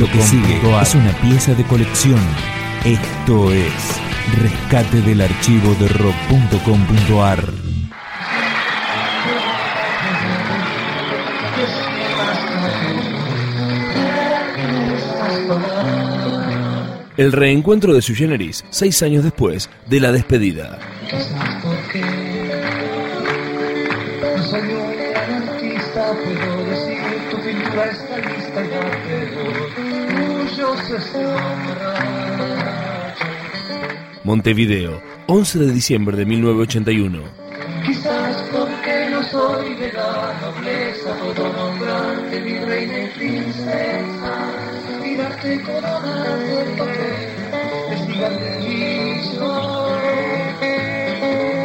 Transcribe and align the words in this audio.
Lo 0.00 0.06
que 0.06 0.22
sigue 0.22 0.58
es 0.80 0.94
una 0.94 1.12
pieza 1.20 1.52
de 1.52 1.62
colección. 1.64 2.18
Esto 2.86 3.52
es 3.52 4.00
Rescate 4.40 5.02
del 5.02 5.20
archivo 5.20 5.74
de 5.74 5.88
rock.com.ar. 5.88 7.44
El 17.18 17.32
reencuentro 17.32 17.92
de 17.92 18.00
su 18.00 18.14
generis 18.14 18.64
seis 18.70 19.02
años 19.02 19.22
después 19.22 19.68
de 19.86 20.00
la 20.00 20.12
despedida. 20.12 20.78
Montevideo, 34.22 35.02
11 35.26 35.58
de 35.58 35.72
diciembre 35.72 36.16
de 36.16 36.26
1981. 36.26 37.22
Quizás 37.84 38.36
porque 38.52 39.08
no 39.10 39.22
soy 39.24 39.74
de 39.74 39.92
la 39.92 40.34
nobleza, 40.40 41.14
puedo 41.16 41.52
nombrarte 41.52 42.40
mi 42.40 42.58
reina 42.58 42.98
y 43.00 43.06
princesa 43.18 44.50
y 45.04 45.16
darte 45.16 45.62
coronas 45.62 46.40
de 46.40 46.64
papel. 46.78 47.40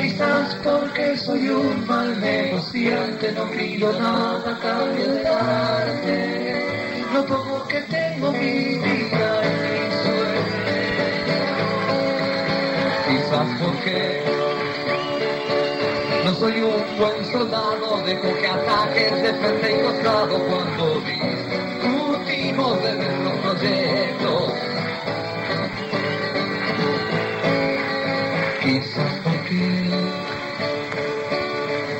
Quizás 0.00 0.54
porque 0.62 1.16
soy 1.16 1.48
un 1.48 1.86
mal 1.86 2.20
negociante, 2.20 3.32
no 3.32 3.50
pido 3.50 3.92
nada 3.98 4.52
a 4.52 4.58
cambio 4.60 5.12
de 5.12 5.24
que 18.20 18.46
ataques 18.46 19.22
de 19.22 19.34
frente 19.34 19.72
y 19.72 19.82
costado 19.82 20.38
cuando 20.46 21.00
discutimos 21.00 22.82
de 22.82 22.94
nuestros 22.94 23.38
proyectos. 23.38 24.52
Quizás 28.62 29.12
porque 29.24 29.90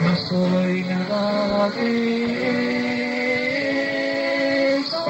no 0.02 0.16
soy 0.16 0.84
nada 0.84 1.70
de 1.70 1.84
eso. 4.78 5.04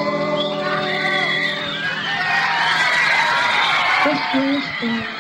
Es 4.11 5.14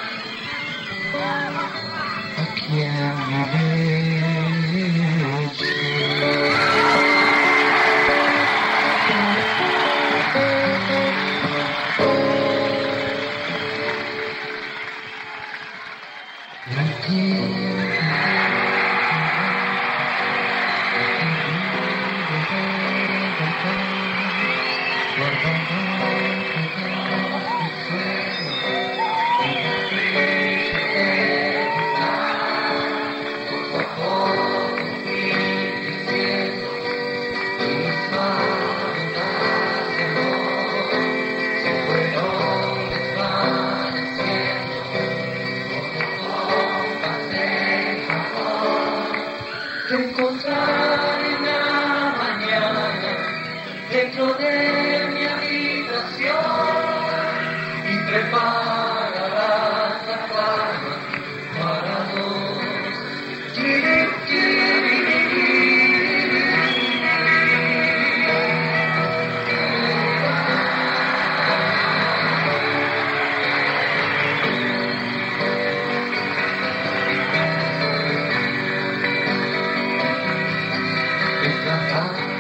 Bye. 82.13 82.33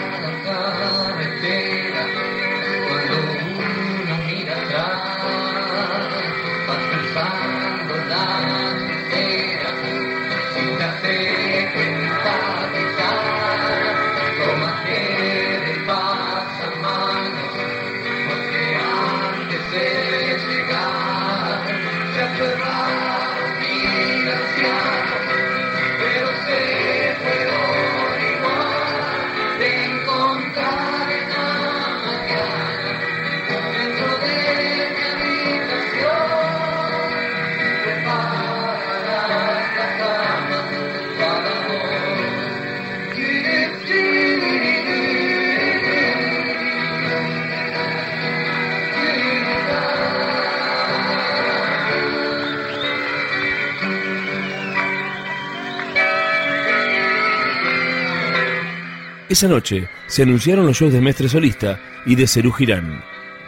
Esa 59.26 59.48
noche 59.48 59.88
se 60.06 60.22
anunciaron 60.22 60.66
los 60.66 60.76
shows 60.76 60.92
de 60.92 61.00
Mestre 61.00 61.30
Solista 61.30 61.80
y 62.04 62.14
de 62.14 62.26
Cerú 62.26 62.52
Girán. 62.52 63.02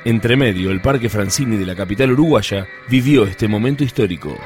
Entre 0.06 0.34
medio, 0.34 0.70
el 0.70 0.80
Parque 0.80 1.10
Francini 1.10 1.56
de 1.58 1.66
la 1.66 1.74
capital 1.74 2.12
uruguaya 2.12 2.66
vivió 2.88 3.26
este 3.26 3.46
momento 3.46 3.84
histórico. 3.84 4.38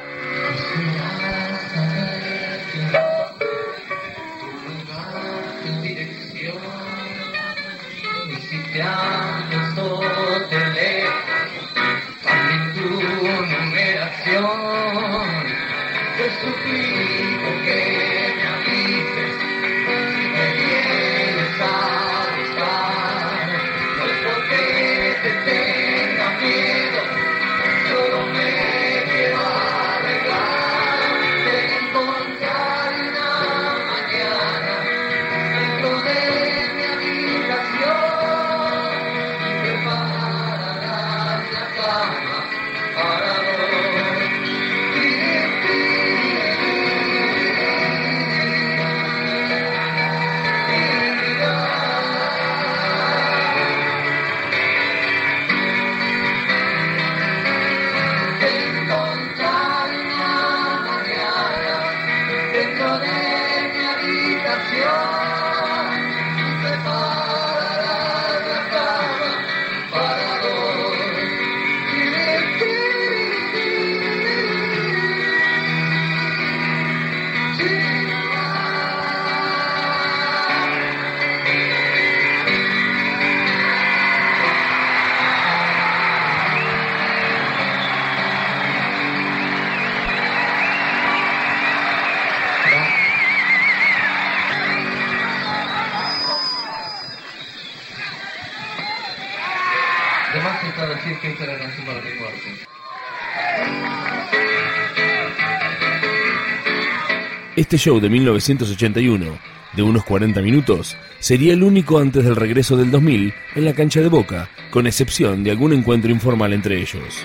Este 107.57 107.77
show 107.79 108.01
de 108.01 108.09
1981, 108.09 109.39
de 109.75 109.83
unos 109.83 110.05
40 110.05 110.41
minutos, 110.41 110.97
sería 111.19 111.53
el 111.53 111.63
único 111.63 111.99
antes 111.99 112.25
del 112.25 112.37
regreso 112.37 112.77
del 112.77 112.91
2000 112.91 113.35
en 113.55 113.65
la 113.65 113.75
cancha 113.75 114.01
de 114.01 114.09
Boca, 114.09 114.49
con 114.71 114.87
excepción 114.87 115.45
de 115.45 115.51
algún 115.51 115.73
encuentro 115.73 116.11
informal 116.11 116.53
entre 116.53 116.81
ellos. 116.81 117.25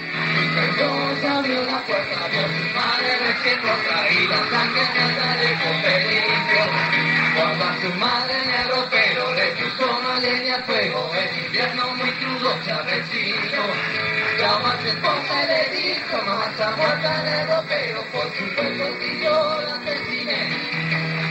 Muerta 16.23 17.21
en 17.21 17.27
el 17.27 17.47
ropero, 17.47 18.01
por 18.11 18.27
supuesto 18.35 18.85
si 18.99 19.19
yo 19.21 19.61
la 19.61 19.75
asesiné. 19.75 20.41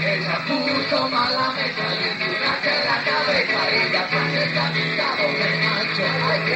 Ella 0.05 0.39
puso 0.47 1.09
mala 1.09 1.53
mesa 1.53 1.87
y 1.95 2.05
un 2.11 2.21
en 2.23 2.85
la 2.85 2.99
cabeza 3.05 3.61
y 3.71 3.93
la 3.93 4.03
frase 4.09 4.53
camisado 4.53 5.27
de 5.33 5.51
macho, 5.65 6.05
hay 6.31 6.41
que 6.45 6.55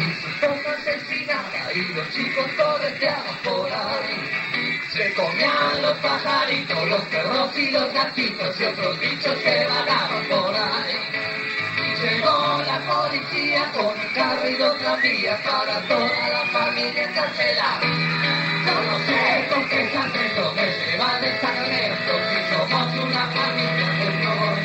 Y 0.00 0.12
su 0.14 0.68
asesinada 0.70 1.72
y 1.74 1.76
los 1.94 2.08
chicos 2.10 2.46
correteados 2.56 3.36
por 3.44 3.72
ahí. 3.72 4.39
Se 4.92 5.14
comían 5.14 5.82
los 5.82 5.96
pajaritos, 5.98 6.88
los 6.88 7.00
perros 7.02 7.56
y 7.56 7.70
los 7.70 7.92
gatitos 7.92 8.60
y 8.60 8.64
otros 8.64 8.98
bichos 8.98 9.38
que 9.38 9.64
vagaban 9.64 10.24
por 10.28 10.52
ahí. 10.52 11.30
Llegó 12.02 12.62
la 12.66 12.80
policía 12.80 13.70
con 13.72 13.86
un 13.86 14.14
carro 14.14 14.48
y 14.48 14.54
dos 14.56 14.76
tranvías 14.78 15.40
para 15.42 15.80
toda 15.86 16.28
la 16.28 16.44
familia 16.52 17.04
encarcelada. 17.04 17.80
Yo 18.66 18.74
no 18.82 18.98
sé 19.06 19.48
con 19.48 19.68
qué 19.68 19.90
sangre 19.92 20.30
me 20.56 20.66
llevan 20.66 21.22
sacramento 21.40 22.12
si 22.30 22.38
somos 22.52 23.04
una 23.04 23.26
familia 23.28 23.86
muy 23.98 24.16
normal. 24.24 24.60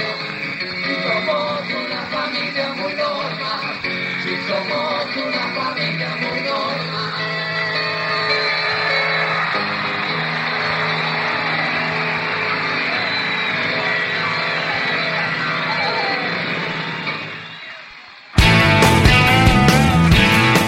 Si 0.85 0.95
somos 1.05 1.61
una 1.69 2.01
familia 2.09 2.73
muy 2.73 2.93
normal. 2.95 3.61
Si 4.23 4.35
somos 4.47 5.15
una 5.27 5.43
familia 5.53 6.09
muy 6.15 6.41
normal. 6.41 7.24